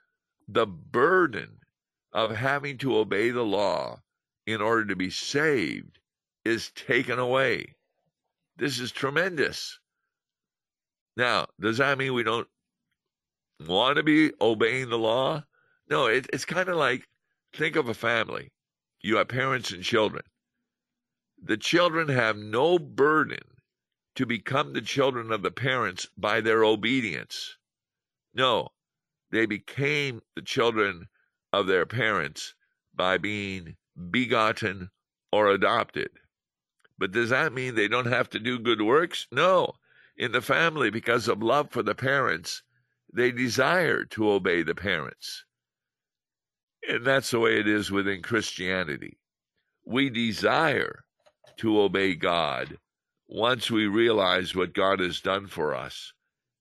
the 0.48 0.66
burden 0.66 1.60
of 2.14 2.36
having 2.36 2.78
to 2.78 2.98
obey 2.98 3.30
the 3.30 3.44
law 3.44 4.02
in 4.46 4.62
order 4.62 4.86
to 4.86 4.96
be 4.96 5.10
saved 5.10 6.00
is 6.46 6.72
taken 6.72 7.20
away. 7.20 7.76
This 8.58 8.80
is 8.80 8.92
tremendous. 8.92 9.80
Now, 11.18 11.48
does 11.60 11.78
that 11.80 11.98
mean 11.98 12.14
we 12.14 12.24
don't 12.24 12.48
want 13.68 13.98
to 13.98 14.04
be 14.04 14.32
obeying 14.40 14.90
the 14.90 14.98
law? 14.98 15.44
No, 15.90 16.06
it, 16.06 16.28
it's 16.32 16.46
kind 16.46 16.70
of 16.70 16.78
like 16.78 17.08
think 17.54 17.76
of 17.76 17.90
a 17.90 17.94
family. 17.94 18.52
You 19.02 19.18
have 19.18 19.28
parents 19.28 19.72
and 19.72 19.84
children. 19.84 20.24
The 21.48 21.58
children 21.58 22.08
have 22.10 22.38
no 22.38 22.80
burden 22.80 23.62
to 24.16 24.25
become 24.25 24.74
the 24.74 24.82
children 24.82 25.32
of 25.32 25.44
the 25.44 25.52
parents 25.52 26.08
by 26.18 26.42
their 26.42 26.64
obedience. 26.64 27.58
No, 28.34 28.70
they 29.30 29.46
became 29.46 30.24
the 30.36 30.42
children 30.42 31.08
of 31.54 31.68
their 31.68 31.86
parents 31.86 32.56
by 32.96 33.20
being 33.20 33.78
begotten 34.10 34.90
or 35.32 35.50
adopted. 35.50 36.10
But 36.98 37.12
does 37.12 37.30
that 37.30 37.54
mean 37.54 37.75
they 37.75 37.90
don't 37.90 38.08
have 38.08 38.30
to 38.32 38.40
do 38.40 38.58
good 38.58 38.82
works? 38.82 39.28
No. 39.32 39.74
In 40.18 40.32
the 40.32 40.42
family, 40.42 40.90
because 40.90 41.28
of 41.28 41.44
love 41.44 41.70
for 41.70 41.84
the 41.84 41.94
parents, 41.94 42.64
they 43.14 43.32
desire 43.32 44.04
to 44.06 44.32
obey 44.32 44.64
the 44.64 44.74
parents. 44.74 45.46
And 46.90 47.06
that's 47.06 47.30
the 47.30 47.40
way 47.40 47.60
it 47.60 47.68
is 47.68 47.92
within 47.92 48.24
Christianity. 48.24 49.20
We 49.86 50.10
desire 50.10 51.05
to 51.58 51.80
obey 51.80 52.16
God 52.16 52.78
once 53.28 53.72
we 53.72 53.88
realize 53.88 54.56
what 54.56 54.74
God 54.74 55.00
has 55.00 55.22
done 55.22 55.48
for 55.48 55.74
us 55.74 56.14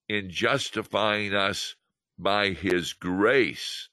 in 0.09 0.31
justifying 0.31 1.35
us 1.35 1.77
by 2.19 2.51
His 2.51 2.93
grace 2.93 3.89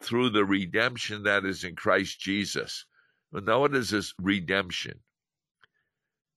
through 0.00 0.30
the 0.30 0.44
redemption 0.44 1.22
that 1.24 1.44
is 1.44 1.64
in 1.64 1.74
Christ 1.74 2.20
Jesus. 2.20 2.84
now, 3.32 3.60
what 3.60 3.74
is 3.74 3.90
this 3.90 4.14
redemption? 4.20 5.00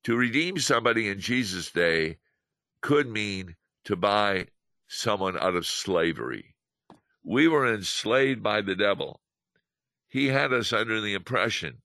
To 0.03 0.15
redeem 0.15 0.57
somebody 0.59 1.09
in 1.09 1.19
Jesus' 1.19 1.71
day 1.71 2.17
could 2.81 3.07
mean 3.07 3.55
to 3.83 3.95
buy 3.95 4.47
someone 4.87 5.37
out 5.37 5.55
of 5.55 5.67
slavery. 5.67 6.55
We 7.23 7.47
were 7.47 7.71
enslaved 7.71 8.41
by 8.41 8.61
the 8.61 8.75
devil. 8.75 9.21
He 10.07 10.27
had 10.27 10.51
us 10.53 10.73
under 10.73 10.99
the 10.99 11.13
impression 11.13 11.81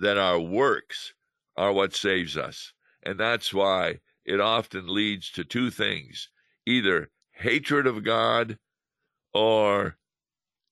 that 0.00 0.18
our 0.18 0.38
works 0.38 1.14
are 1.56 1.72
what 1.72 1.94
saves 1.94 2.36
us. 2.36 2.72
And 3.02 3.18
that's 3.18 3.52
why 3.52 4.00
it 4.24 4.40
often 4.40 4.86
leads 4.86 5.30
to 5.32 5.44
two 5.44 5.70
things 5.70 6.28
either 6.66 7.10
hatred 7.32 7.86
of 7.86 8.04
God 8.04 8.58
or 9.34 9.96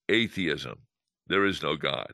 atheism. 0.08 0.78
There 1.26 1.44
is 1.44 1.62
no 1.62 1.76
God. 1.76 2.12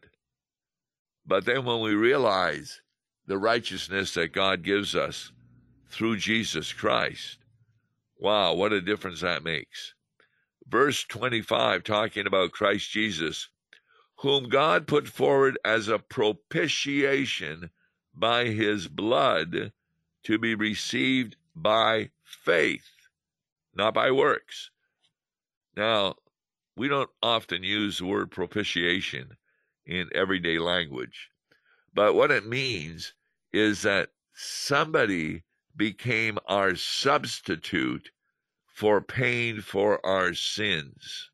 But 1.26 1.44
then 1.44 1.64
when 1.64 1.80
we 1.80 1.94
realize 1.94 2.80
the 3.26 3.38
righteousness 3.38 4.14
that 4.14 4.32
God 4.32 4.62
gives 4.62 4.94
us 4.94 5.32
through 5.90 6.18
Jesus 6.18 6.72
Christ, 6.72 7.38
wow, 8.18 8.54
what 8.54 8.72
a 8.72 8.80
difference 8.80 9.20
that 9.20 9.42
makes. 9.42 9.94
Verse 10.68 11.04
25, 11.04 11.84
talking 11.84 12.26
about 12.26 12.52
Christ 12.52 12.90
Jesus, 12.90 13.48
whom 14.16 14.48
God 14.48 14.86
put 14.86 15.08
forward 15.08 15.58
as 15.64 15.88
a 15.88 15.98
propitiation 15.98 17.70
by 18.14 18.46
his 18.46 18.88
blood 18.88 19.72
to 20.24 20.38
be 20.38 20.54
received 20.54 21.36
by 21.54 22.10
faith, 22.24 22.90
not 23.74 23.94
by 23.94 24.10
works. 24.10 24.70
Now, 25.76 26.14
we 26.76 26.88
don't 26.88 27.10
often 27.22 27.62
use 27.62 27.98
the 27.98 28.06
word 28.06 28.30
propitiation 28.30 29.36
in 29.84 30.08
everyday 30.14 30.58
language, 30.58 31.30
but 31.94 32.14
what 32.14 32.30
it 32.30 32.46
means 32.46 33.12
is 33.52 33.82
that 33.82 34.10
somebody 34.34 35.42
became 35.76 36.38
our 36.46 36.74
substitute 36.74 38.10
for 38.66 39.00
paying 39.00 39.60
for 39.60 40.04
our 40.04 40.34
sins. 40.34 41.30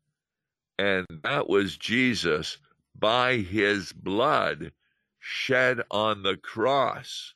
And 0.77 1.05
that 1.23 1.47
was 1.49 1.77
Jesus 1.77 2.57
by 2.95 3.37
his 3.37 3.91
blood 3.91 4.71
shed 5.19 5.81
on 5.89 6.23
the 6.23 6.37
cross. 6.37 7.33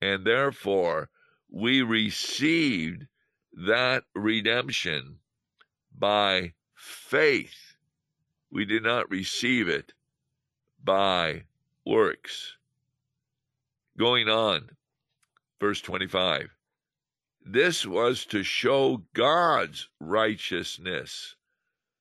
And 0.00 0.26
therefore, 0.26 1.10
we 1.50 1.82
received 1.82 3.06
that 3.52 4.04
redemption 4.14 5.18
by 5.96 6.54
faith. 6.74 7.76
We 8.50 8.64
did 8.64 8.82
not 8.82 9.10
receive 9.10 9.68
it 9.68 9.92
by 10.82 11.44
works. 11.86 12.56
Going 13.96 14.28
on, 14.28 14.70
verse 15.60 15.80
25. 15.80 16.50
This 17.46 17.86
was 17.86 18.24
to 18.26 18.42
show 18.42 19.04
God's 19.12 19.88
righteousness, 20.00 21.36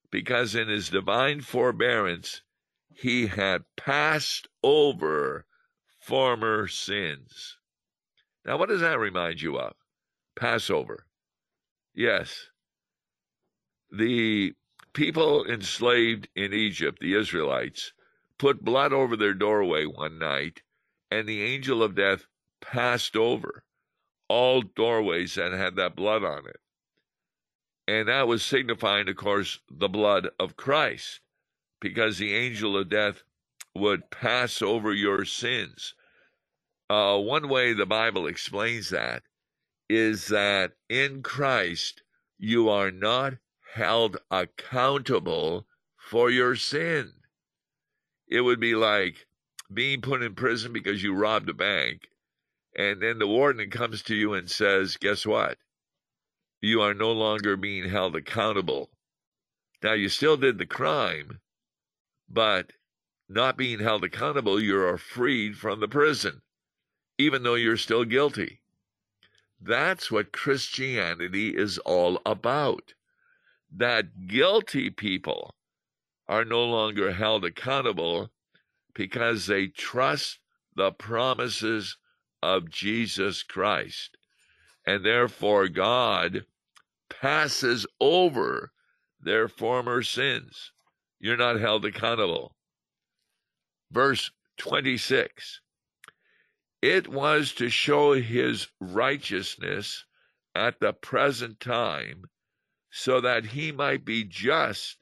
because 0.09 0.55
in 0.55 0.69
his 0.69 0.89
divine 0.89 1.41
forbearance 1.41 2.41
he 2.95 3.27
had 3.27 3.63
passed 3.75 4.47
over 4.63 5.45
former 5.99 6.67
sins. 6.67 7.57
Now, 8.45 8.57
what 8.57 8.69
does 8.69 8.81
that 8.81 8.99
remind 8.99 9.41
you 9.41 9.57
of? 9.57 9.73
Passover. 10.35 11.05
Yes. 11.93 12.49
The 13.91 14.53
people 14.93 15.45
enslaved 15.45 16.27
in 16.35 16.53
Egypt, 16.53 16.99
the 16.99 17.13
Israelites, 17.13 17.93
put 18.37 18.63
blood 18.63 18.91
over 18.91 19.15
their 19.15 19.33
doorway 19.33 19.85
one 19.85 20.19
night, 20.19 20.61
and 21.09 21.27
the 21.27 21.43
angel 21.43 21.83
of 21.83 21.95
death 21.95 22.25
passed 22.61 23.15
over 23.15 23.63
all 24.27 24.61
doorways 24.61 25.35
that 25.35 25.51
had 25.51 25.75
that 25.75 25.95
blood 25.95 26.23
on 26.23 26.47
it. 26.47 26.59
And 27.87 28.07
that 28.07 28.27
was 28.27 28.43
signifying, 28.43 29.09
of 29.09 29.15
course, 29.15 29.59
the 29.69 29.89
blood 29.89 30.29
of 30.39 30.55
Christ 30.55 31.19
because 31.83 32.17
the 32.17 32.33
angel 32.33 32.77
of 32.77 32.87
death 32.87 33.23
would 33.75 34.09
pass 34.09 34.61
over 34.61 34.93
your 34.93 35.25
sins. 35.25 35.93
Uh, 36.89 37.19
one 37.19 37.49
way 37.49 37.73
the 37.73 37.85
Bible 37.85 38.25
explains 38.25 38.89
that 38.89 39.23
is 39.89 40.29
that 40.29 40.71
in 40.87 41.21
Christ 41.21 42.01
you 42.39 42.69
are 42.69 42.89
not 42.89 43.33
held 43.73 44.15
accountable 44.31 45.67
for 45.97 46.29
your 46.29 46.55
sin. 46.55 47.11
It 48.29 48.41
would 48.41 48.61
be 48.61 48.75
like 48.75 49.27
being 49.73 49.99
put 49.99 50.23
in 50.23 50.35
prison 50.35 50.71
because 50.71 51.03
you 51.03 51.13
robbed 51.13 51.49
a 51.49 51.53
bank, 51.53 52.07
and 52.77 53.01
then 53.01 53.19
the 53.19 53.27
warden 53.27 53.69
comes 53.69 54.01
to 54.03 54.15
you 54.15 54.33
and 54.33 54.49
says, 54.49 54.95
Guess 54.95 55.25
what? 55.25 55.57
You 56.61 56.81
are 56.81 56.93
no 56.93 57.11
longer 57.11 57.57
being 57.57 57.89
held 57.89 58.15
accountable. 58.15 58.89
Now, 59.83 59.93
you 59.93 60.07
still 60.07 60.37
did 60.37 60.59
the 60.59 60.65
crime, 60.65 61.41
but 62.33 62.73
not 63.29 63.57
being 63.57 63.79
held 63.79 64.03
accountable, 64.03 64.59
you 64.59 64.79
are 64.81 64.97
freed 64.97 65.55
from 65.55 65.79
the 65.79 65.87
prison, 65.87 66.41
even 67.17 67.43
though 67.43 67.53
you're 67.53 67.77
still 67.77 68.03
guilty. 68.03 68.59
That's 69.61 70.11
what 70.11 70.33
Christianity 70.33 71.55
is 71.55 71.77
all 71.79 72.19
about. 72.25 72.93
That 73.71 74.27
guilty 74.27 74.89
people 74.89 75.55
are 76.27 76.43
no 76.43 76.63
longer 76.65 77.13
held 77.13 77.45
accountable 77.45 78.31
because 78.93 79.45
they 79.45 79.67
trust 79.67 80.39
the 80.75 80.91
promises 80.91 81.97
of 82.41 82.69
Jesus 82.69 83.43
Christ. 83.43 84.17
And 84.85 85.05
therefore, 85.05 85.69
God 85.69 86.45
passes 87.09 87.87
over 88.01 88.73
their 89.21 89.47
former 89.47 90.03
sins. 90.03 90.72
You're 91.23 91.37
not 91.37 91.57
held 91.57 91.85
accountable. 91.85 92.53
Verse 93.89 94.29
26 94.57 95.61
It 96.81 97.07
was 97.07 97.53
to 97.53 97.69
show 97.69 98.11
his 98.11 98.67
righteousness 98.81 100.03
at 100.53 100.81
the 100.81 100.91
present 100.91 101.61
time, 101.61 102.25
so 102.91 103.21
that 103.21 103.45
he 103.45 103.71
might 103.71 104.03
be 104.03 104.25
just 104.25 104.97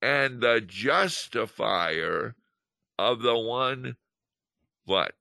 and 0.00 0.40
the 0.40 0.62
justifier 0.62 2.36
of 2.98 3.20
the 3.20 3.36
one 3.36 3.98
what? 4.86 5.14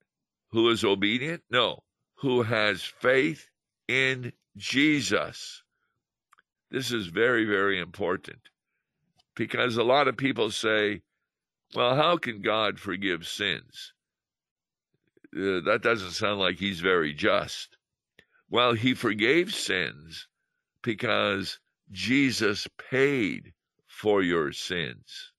Who 0.52 0.69
is 0.69 0.86
obedient? 0.86 1.43
No. 1.49 1.84
Who 2.19 2.43
has 2.43 2.82
faith 2.82 3.49
in 3.89 4.32
jesus. 4.56 5.63
This 6.71 6.93
is 6.93 7.08
very 7.08 7.43
very 7.43 7.78
important 7.78 8.39
because 9.39 9.78
a 9.78 9.84
lot 9.84 10.10
of 10.10 10.17
people 10.17 10.52
say, 10.52 10.99
well, 11.73 11.95
how 11.95 12.17
can 12.17 12.41
God 12.41 12.78
forgive 12.78 13.25
sins? 13.25 13.93
Uh, 15.34 15.63
that 15.63 15.80
doesn't 15.82 16.12
sound 16.12 16.41
like 16.41 16.58
he's 16.58 16.82
very 16.82 17.13
just. 17.13 17.78
Well, 18.49 18.73
he 18.73 18.93
forgave 18.93 19.54
sins 19.54 20.28
because 20.84 21.58
Jesus 21.89 22.67
paid 22.91 23.54
for 23.88 24.21
your 24.21 24.52
sins. 24.52 25.32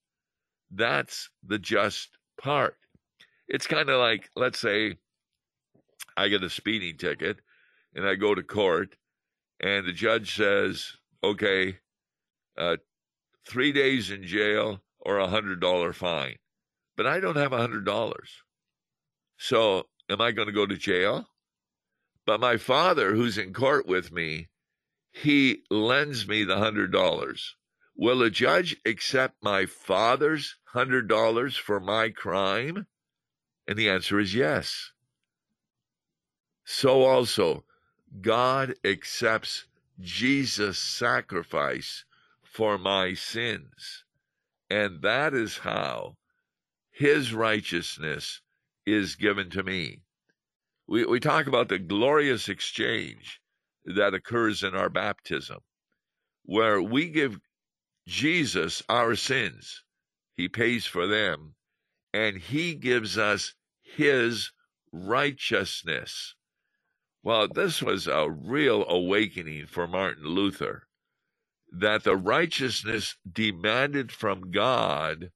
That's 0.70 1.28
the 1.46 1.58
just 1.58 2.08
part. 2.40 2.78
It's 3.48 3.66
kind 3.66 3.90
of 3.90 4.00
like, 4.00 4.30
let's 4.34 4.60
say, 4.60 4.96
I 6.16 6.28
get 6.28 6.42
a 6.42 6.48
speeding 6.48 6.96
ticket 6.96 7.40
and 7.94 8.06
I 8.06 8.14
go 8.14 8.34
to 8.34 8.42
court, 8.42 8.96
and 9.60 9.86
the 9.86 9.92
judge 9.92 10.36
says, 10.36 10.90
okay, 11.22 11.76
uh, 12.56 12.76
three 13.46 13.72
days 13.72 14.10
in 14.10 14.26
jail 14.26 14.82
or 15.00 15.18
a 15.18 15.28
hundred 15.28 15.60
dollar 15.60 15.92
fine. 15.92 16.36
But 16.96 17.06
I 17.06 17.20
don't 17.20 17.36
have 17.36 17.52
a 17.52 17.58
hundred 17.58 17.84
dollars. 17.84 18.30
So 19.36 19.88
am 20.08 20.20
I 20.20 20.32
going 20.32 20.48
to 20.48 20.52
go 20.52 20.66
to 20.66 20.76
jail? 20.76 21.28
But 22.26 22.40
my 22.40 22.58
father, 22.58 23.14
who's 23.14 23.38
in 23.38 23.52
court 23.52 23.86
with 23.86 24.12
me, 24.12 24.48
he 25.10 25.62
lends 25.70 26.28
me 26.28 26.44
the 26.44 26.58
hundred 26.58 26.92
dollars. 26.92 27.56
Will 27.96 28.22
a 28.22 28.30
judge 28.30 28.76
accept 28.84 29.42
my 29.42 29.66
father's 29.66 30.56
hundred 30.66 31.08
dollars 31.08 31.56
for 31.56 31.80
my 31.80 32.10
crime? 32.10 32.86
And 33.66 33.78
the 33.78 33.88
answer 33.88 34.18
is 34.18 34.34
yes. 34.34 34.92
So 36.64 37.02
also, 37.02 37.64
God 38.20 38.74
accepts 38.84 39.66
Jesus' 40.00 40.78
sacrifice 40.78 42.04
for 42.50 42.76
my 42.76 43.14
sins. 43.14 44.04
And 44.68 45.02
that 45.02 45.34
is 45.34 45.58
how 45.58 46.16
his 46.90 47.32
righteousness 47.32 48.40
is 48.84 49.14
given 49.16 49.50
to 49.50 49.62
me. 49.62 50.02
We, 50.88 51.04
we 51.06 51.20
talk 51.20 51.46
about 51.46 51.68
the 51.68 51.78
glorious 51.78 52.48
exchange 52.48 53.40
that 53.84 54.14
occurs 54.14 54.64
in 54.64 54.74
our 54.74 54.88
baptism, 54.88 55.58
where 56.44 56.82
we 56.82 57.08
give 57.08 57.38
Jesus 58.06 58.82
our 58.88 59.14
sins, 59.14 59.84
he 60.36 60.48
pays 60.48 60.86
for 60.86 61.06
them, 61.06 61.54
and 62.12 62.36
he 62.36 62.74
gives 62.74 63.16
us 63.16 63.54
his 63.80 64.50
righteousness. 64.92 66.34
Well, 67.22 67.46
this 67.48 67.80
was 67.80 68.08
a 68.08 68.28
real 68.28 68.84
awakening 68.88 69.66
for 69.66 69.86
Martin 69.86 70.24
Luther 70.24 70.88
that 71.72 72.04
the 72.04 72.16
righteousness 72.16 73.16
demanded 73.30 74.12
from 74.12 74.50
God 74.52 75.30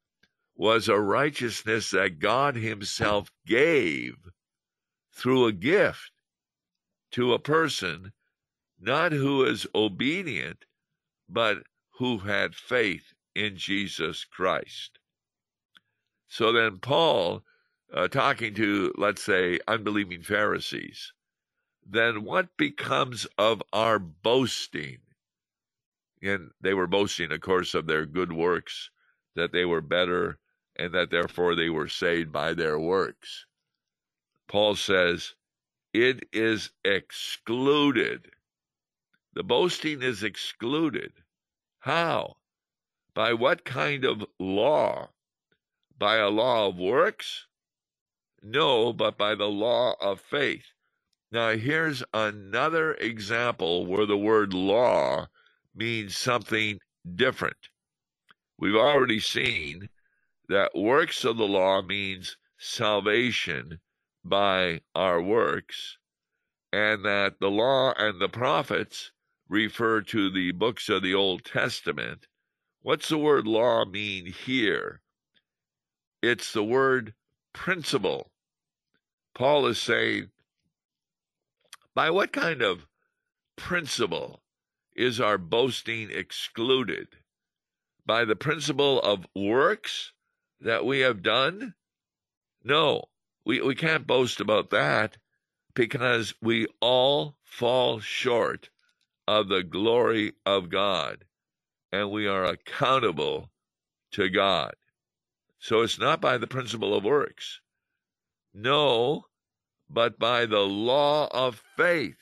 was 0.56 0.88
a 0.88 0.98
righteousness 1.00 1.90
that 1.92 2.20
God 2.20 2.56
Himself 2.56 3.30
gave 3.46 4.16
through 5.14 5.46
a 5.46 5.52
gift. 5.52 6.00
to 7.12 7.34
a 7.34 7.40
person 7.40 8.12
not 8.80 9.12
who 9.12 9.44
is 9.44 9.66
obedient, 9.74 10.66
but 11.28 11.58
who 11.98 12.18
had 12.20 12.54
faith 12.54 13.14
in 13.34 13.56
Jesus 13.56 14.24
Christ. 14.24 14.98
So 16.28 16.52
then, 16.52 16.78
Paul, 16.80 17.44
uh, 17.94 18.08
talking 18.08 18.54
to, 18.56 18.92
let's 18.98 19.22
say, 19.24 19.60
unbelieving 19.68 20.22
Pharisees, 20.22 21.12
then 21.86 22.24
what 22.24 22.56
becomes 22.58 23.26
of 23.38 23.62
our 23.72 23.98
boasting? 24.00 24.98
And 26.24 26.50
they 26.60 26.72
were 26.72 26.86
boasting, 26.86 27.30
of 27.32 27.40
course, 27.42 27.74
of 27.74 27.86
their 27.86 28.06
good 28.06 28.32
works, 28.32 28.90
that 29.36 29.52
they 29.52 29.66
were 29.66 29.82
better, 29.82 30.38
and 30.74 30.94
that 30.94 31.10
therefore 31.10 31.54
they 31.54 31.68
were 31.68 31.88
saved 31.88 32.32
by 32.32 32.54
their 32.54 32.78
works. 32.78 33.44
Paul 34.48 34.74
says, 34.74 35.34
it 35.92 36.26
is 36.32 36.70
excluded. 36.84 38.30
The 39.34 39.44
boasting 39.44 40.02
is 40.02 40.22
excluded. 40.22 41.12
How? 41.80 42.38
By 43.14 43.34
what 43.34 43.64
kind 43.64 44.04
of 44.04 44.24
law? 44.38 45.10
By 45.98 46.16
a 46.16 46.30
law 46.30 46.68
of 46.68 46.78
works? 46.78 47.46
No, 48.42 48.92
but 48.92 49.18
by 49.18 49.34
the 49.34 49.48
law 49.48 49.94
of 50.00 50.20
faith. 50.20 50.72
Now, 51.30 51.50
here's 51.50 52.02
another 52.14 52.94
example 52.94 53.86
where 53.86 54.06
the 54.06 54.16
word 54.16 54.54
law 54.54 55.28
means 55.74 56.16
something 56.16 56.78
different. 57.14 57.68
We've 58.58 58.76
already 58.76 59.20
seen 59.20 59.88
that 60.48 60.74
works 60.74 61.24
of 61.24 61.36
the 61.36 61.48
law 61.48 61.82
means 61.82 62.36
salvation 62.58 63.80
by 64.24 64.80
our 64.94 65.20
works, 65.20 65.98
and 66.72 67.04
that 67.04 67.40
the 67.40 67.50
law 67.50 67.92
and 67.96 68.20
the 68.20 68.28
prophets 68.28 69.12
refer 69.48 70.00
to 70.00 70.30
the 70.30 70.52
books 70.52 70.88
of 70.88 71.02
the 71.02 71.14
Old 71.14 71.44
Testament. 71.44 72.26
What's 72.82 73.08
the 73.08 73.18
word 73.18 73.46
law 73.46 73.84
mean 73.84 74.26
here? 74.26 75.00
It's 76.22 76.52
the 76.52 76.64
word 76.64 77.14
principle. 77.52 78.30
Paul 79.34 79.66
is 79.66 79.80
saying, 79.80 80.30
by 81.94 82.10
what 82.10 82.32
kind 82.32 82.62
of 82.62 82.86
principle 83.56 84.43
is 84.94 85.20
our 85.20 85.38
boasting 85.38 86.10
excluded? 86.10 87.08
By 88.06 88.24
the 88.24 88.36
principle 88.36 89.00
of 89.00 89.26
works 89.34 90.12
that 90.60 90.84
we 90.84 91.00
have 91.00 91.22
done? 91.22 91.74
No, 92.62 93.04
we, 93.44 93.60
we 93.60 93.74
can't 93.74 94.06
boast 94.06 94.40
about 94.40 94.70
that 94.70 95.16
because 95.74 96.34
we 96.40 96.66
all 96.80 97.36
fall 97.42 98.00
short 98.00 98.70
of 99.26 99.48
the 99.48 99.62
glory 99.62 100.32
of 100.44 100.70
God 100.70 101.24
and 101.92 102.10
we 102.10 102.26
are 102.26 102.44
accountable 102.44 103.50
to 104.12 104.28
God. 104.28 104.74
So 105.58 105.82
it's 105.82 105.98
not 105.98 106.20
by 106.20 106.38
the 106.38 106.46
principle 106.46 106.94
of 106.94 107.04
works. 107.04 107.60
No, 108.52 109.26
but 109.88 110.18
by 110.18 110.46
the 110.46 110.60
law 110.60 111.28
of 111.32 111.62
faith, 111.76 112.18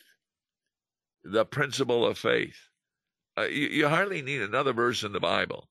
the 1.24 1.44
principle 1.44 2.06
of 2.06 2.18
faith. 2.18 2.56
Uh, 3.38 3.42
you, 3.42 3.68
you 3.68 3.88
hardly 3.88 4.22
need 4.22 4.42
another 4.42 4.72
verse 4.72 5.02
in 5.02 5.12
the 5.12 5.20
Bible 5.20 5.68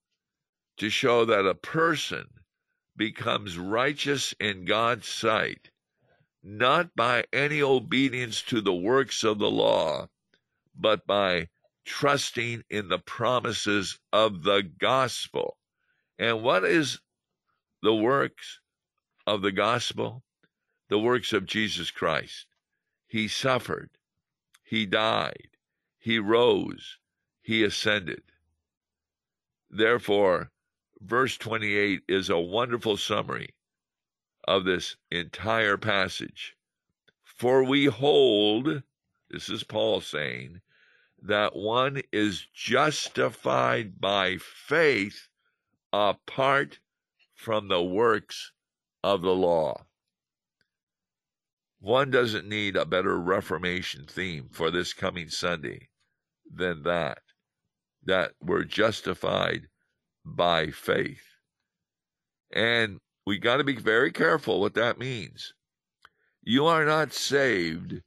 to 0.78 0.90
show 0.90 1.26
that 1.26 1.46
a 1.46 1.56
person 1.56 2.28
becomes 2.98 3.58
righteous 3.58 4.34
in 4.40 4.66
God's 4.66 5.08
sight, 5.08 5.70
not 6.44 6.96
by 6.96 7.24
any 7.32 7.62
obedience 7.62 8.42
to 8.44 8.62
the 8.62 8.74
works 8.74 9.24
of 9.24 9.40
the 9.40 9.52
law, 9.52 10.08
but 10.76 11.06
by 11.06 11.48
trusting 11.86 12.64
in 12.70 12.88
the 12.88 13.00
promises 13.00 14.00
of 14.12 14.44
the 14.44 14.64
gospel. 14.80 15.58
And 16.18 16.44
what 16.44 16.64
is 16.64 17.00
the 17.82 17.94
works 17.94 18.60
of 19.28 19.42
the 19.42 19.52
gospel? 19.52 20.24
The 20.90 21.00
works 21.00 21.34
of 21.34 21.46
Jesus 21.46 21.92
Christ. 21.92 22.48
He 23.08 23.28
suffered, 23.28 23.90
he 24.72 24.86
died, 24.86 25.50
he 26.00 26.18
rose, 26.18 26.98
he 27.42 27.62
ascended. 27.62 28.24
Therefore, 29.70 30.50
verse 31.02 31.36
28 31.38 32.04
is 32.08 32.30
a 32.30 32.40
wonderful 32.40 32.96
summary 32.96 33.50
of 34.48 34.64
this 34.64 34.96
entire 35.12 35.76
passage. 35.76 36.56
For 37.22 37.66
we 37.66 37.88
hold, 37.88 38.84
this 39.30 39.50
is 39.50 39.66
Paul 39.66 40.00
saying, 40.00 40.62
that 41.22 41.54
one 41.54 42.02
is 42.14 42.48
justified 42.54 44.00
by 44.00 44.38
faith 44.38 45.28
apart 45.92 46.80
from 47.36 47.68
the 47.68 47.84
works 47.84 48.54
of 49.04 49.22
the 49.22 49.36
law. 49.36 49.86
One 51.82 52.12
doesn't 52.12 52.48
need 52.48 52.76
a 52.76 52.86
better 52.86 53.20
Reformation 53.20 54.06
theme 54.06 54.50
for 54.52 54.70
this 54.70 54.94
coming 54.94 55.30
Sunday 55.30 55.90
than 56.54 56.84
that, 56.84 57.24
that 58.04 58.34
we're 58.40 58.66
justified 58.66 59.68
by 60.24 60.68
faith. 60.68 61.24
And 62.54 63.00
we 63.26 63.40
got 63.40 63.58
to 63.58 63.64
be 63.64 63.78
very 63.78 64.12
careful 64.12 64.62
what 64.62 64.76
that 64.76 65.00
means. 65.00 65.54
You 66.44 66.68
are 66.68 66.86
not 66.86 67.14
saved 67.14 68.04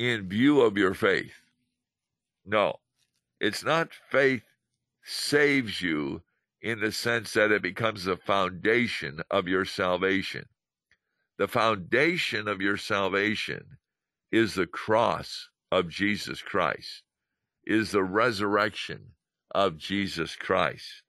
in 0.00 0.28
view 0.28 0.60
of 0.60 0.76
your 0.76 0.94
faith. 0.94 1.34
No, 2.44 2.80
it's 3.38 3.62
not 3.62 3.94
faith 4.10 4.42
saves 5.04 5.80
you 5.80 6.22
in 6.60 6.80
the 6.80 6.90
sense 6.90 7.34
that 7.34 7.52
it 7.52 7.62
becomes 7.62 8.02
the 8.02 8.16
foundation 8.16 9.20
of 9.30 9.46
your 9.46 9.64
salvation. 9.64 10.46
The 11.42 11.48
foundation 11.48 12.46
of 12.46 12.60
your 12.60 12.76
salvation 12.76 13.78
is 14.30 14.54
the 14.54 14.68
cross 14.68 15.48
of 15.72 15.88
Jesus 15.88 16.40
Christ, 16.40 17.02
is 17.64 17.90
the 17.90 18.04
resurrection 18.04 19.16
of 19.50 19.76
Jesus 19.76 20.36
Christ. 20.36 21.02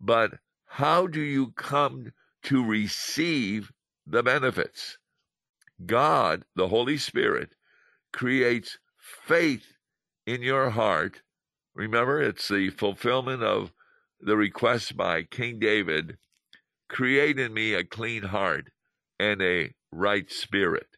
But 0.00 0.40
how 0.66 1.06
do 1.06 1.20
you 1.20 1.52
come 1.52 2.12
to 2.42 2.64
receive 2.64 3.70
the 4.04 4.24
benefits? 4.24 4.98
God, 5.86 6.44
the 6.56 6.66
Holy 6.66 6.98
Spirit, 6.98 7.54
creates 8.12 8.80
faith 8.98 9.76
in 10.26 10.42
your 10.42 10.70
heart. 10.70 11.22
Remember, 11.72 12.20
it's 12.20 12.48
the 12.48 12.70
fulfillment 12.70 13.44
of 13.44 13.72
the 14.20 14.36
request 14.36 14.96
by 14.96 15.22
King 15.22 15.60
David 15.60 16.18
create 16.88 17.38
in 17.38 17.54
me 17.54 17.74
a 17.74 17.84
clean 17.84 18.24
heart 18.24 18.72
and 19.20 19.42
a 19.42 19.74
right 19.92 20.32
spirit. 20.32 20.96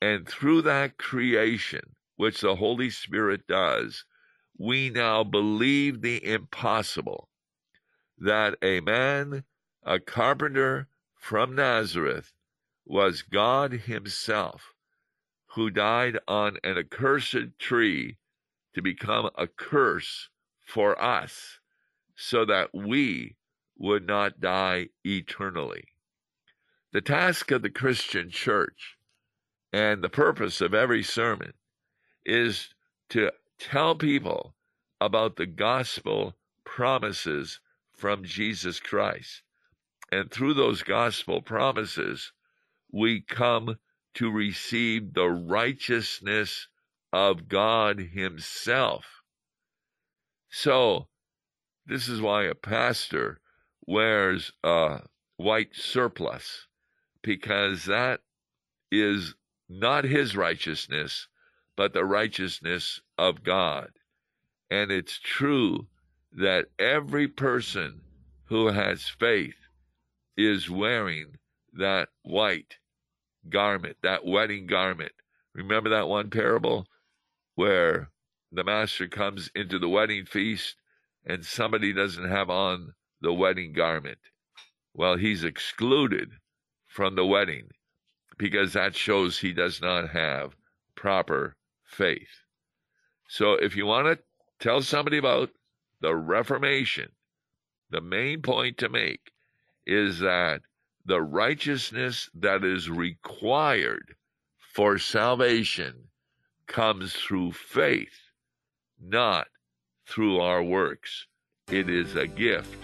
And 0.00 0.28
through 0.28 0.62
that 0.62 0.98
creation, 0.98 1.94
which 2.16 2.40
the 2.40 2.56
Holy 2.56 2.90
Spirit 2.90 3.46
does, 3.46 4.04
we 4.58 4.90
now 4.90 5.22
believe 5.22 6.00
the 6.00 6.24
impossible 6.24 7.28
that 8.18 8.56
a 8.60 8.80
man, 8.80 9.44
a 9.84 10.00
carpenter 10.00 10.88
from 11.14 11.54
Nazareth, 11.54 12.32
was 12.84 13.22
God 13.22 13.72
Himself, 13.72 14.74
who 15.54 15.70
died 15.70 16.18
on 16.26 16.58
an 16.64 16.76
accursed 16.76 17.56
tree 17.60 18.18
to 18.74 18.82
become 18.82 19.30
a 19.36 19.46
curse 19.46 20.28
for 20.66 21.00
us, 21.00 21.60
so 22.16 22.44
that 22.44 22.70
we 22.74 23.36
would 23.76 24.04
not 24.08 24.40
die 24.40 24.88
eternally. 25.04 25.84
The 26.98 27.02
task 27.02 27.52
of 27.52 27.62
the 27.62 27.70
Christian 27.70 28.28
church 28.28 28.98
and 29.72 30.02
the 30.02 30.08
purpose 30.08 30.60
of 30.60 30.74
every 30.74 31.04
sermon 31.04 31.52
is 32.26 32.74
to 33.10 33.30
tell 33.60 33.94
people 33.94 34.56
about 35.00 35.36
the 35.36 35.46
gospel 35.46 36.36
promises 36.64 37.60
from 37.92 38.24
Jesus 38.24 38.80
Christ. 38.80 39.42
And 40.10 40.28
through 40.28 40.54
those 40.54 40.82
gospel 40.82 41.40
promises, 41.40 42.32
we 42.90 43.20
come 43.20 43.78
to 44.14 44.32
receive 44.32 45.14
the 45.14 45.28
righteousness 45.28 46.66
of 47.12 47.46
God 47.46 48.00
Himself. 48.00 49.22
So, 50.50 51.06
this 51.86 52.08
is 52.08 52.20
why 52.20 52.46
a 52.46 52.56
pastor 52.56 53.40
wears 53.86 54.50
a 54.64 55.02
white 55.36 55.76
surplice, 55.76 56.66
because 57.28 57.84
that 57.84 58.20
is 58.90 59.34
not 59.68 60.02
his 60.04 60.34
righteousness, 60.34 61.28
but 61.76 61.92
the 61.92 62.02
righteousness 62.02 63.02
of 63.18 63.44
God. 63.44 63.90
And 64.70 64.90
it's 64.90 65.18
true 65.18 65.88
that 66.32 66.68
every 66.78 67.28
person 67.28 68.00
who 68.46 68.68
has 68.68 69.10
faith 69.20 69.58
is 70.38 70.70
wearing 70.70 71.36
that 71.74 72.08
white 72.22 72.76
garment, 73.50 73.98
that 74.02 74.24
wedding 74.24 74.66
garment. 74.66 75.12
Remember 75.54 75.90
that 75.90 76.08
one 76.08 76.30
parable 76.30 76.86
where 77.56 78.08
the 78.50 78.64
master 78.64 79.06
comes 79.06 79.50
into 79.54 79.78
the 79.78 79.88
wedding 79.90 80.24
feast 80.24 80.76
and 81.26 81.44
somebody 81.44 81.92
doesn't 81.92 82.30
have 82.30 82.48
on 82.48 82.94
the 83.20 83.34
wedding 83.34 83.74
garment? 83.74 84.18
Well, 84.94 85.18
he's 85.18 85.44
excluded 85.44 86.30
from 86.98 87.14
the 87.14 87.24
wedding 87.24 87.68
because 88.38 88.72
that 88.72 88.92
shows 88.92 89.38
he 89.38 89.52
does 89.52 89.80
not 89.80 90.08
have 90.08 90.56
proper 90.96 91.54
faith. 91.84 92.42
So 93.28 93.52
if 93.52 93.76
you 93.76 93.86
want 93.86 94.08
to 94.08 94.18
tell 94.58 94.82
somebody 94.82 95.16
about 95.16 95.50
the 96.00 96.16
Reformation, 96.16 97.12
the 97.88 98.00
main 98.00 98.42
point 98.42 98.78
to 98.78 98.88
make 98.88 99.30
is 99.86 100.18
that 100.18 100.62
the 101.04 101.22
righteousness 101.22 102.28
that 102.34 102.64
is 102.64 102.90
required 102.90 104.16
for 104.74 104.98
salvation 104.98 106.08
comes 106.66 107.12
through 107.12 107.52
faith, 107.52 108.32
not 109.00 109.46
through 110.04 110.40
our 110.40 110.64
works. 110.64 111.28
It 111.70 111.88
is 111.88 112.16
a 112.16 112.26
gift 112.26 112.74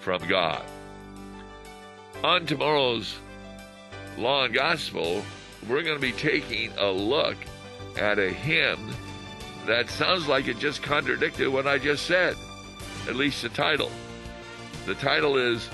from 0.00 0.28
God. 0.28 0.62
On 2.22 2.44
tomorrow's 2.44 3.18
Law 4.18 4.44
and 4.44 4.54
Gospel, 4.54 5.22
we're 5.68 5.82
going 5.82 5.96
to 5.96 6.00
be 6.00 6.12
taking 6.12 6.72
a 6.78 6.90
look 6.90 7.36
at 7.96 8.18
a 8.18 8.30
hymn 8.30 8.78
that 9.66 9.90
sounds 9.90 10.28
like 10.28 10.48
it 10.48 10.58
just 10.58 10.82
contradicted 10.82 11.48
what 11.48 11.66
I 11.66 11.78
just 11.78 12.06
said, 12.06 12.36
at 13.08 13.16
least 13.16 13.42
the 13.42 13.48
title. 13.48 13.90
The 14.86 14.94
title 14.94 15.36
is 15.36 15.68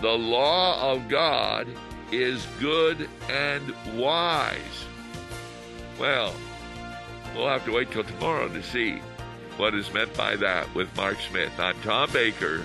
The 0.00 0.12
Law 0.12 0.92
of 0.92 1.08
God 1.08 1.68
is 2.10 2.46
Good 2.58 3.08
and 3.28 3.74
Wise. 3.96 4.58
Well, 5.98 6.34
we'll 7.34 7.48
have 7.48 7.64
to 7.66 7.72
wait 7.72 7.90
till 7.90 8.04
tomorrow 8.04 8.48
to 8.48 8.62
see 8.62 9.00
what 9.56 9.74
is 9.74 9.92
meant 9.92 10.14
by 10.16 10.36
that 10.36 10.74
with 10.74 10.94
Mark 10.96 11.18
Smith. 11.20 11.52
I'm 11.58 11.80
Tom 11.82 12.10
Baker. 12.12 12.64